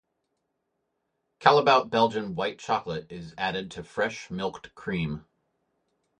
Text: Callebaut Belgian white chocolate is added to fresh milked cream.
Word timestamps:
Callebaut 1.39 1.91
Belgian 1.91 2.33
white 2.33 2.57
chocolate 2.57 3.11
is 3.11 3.35
added 3.37 3.69
to 3.69 3.83
fresh 3.83 4.31
milked 4.31 4.73
cream. 4.73 5.27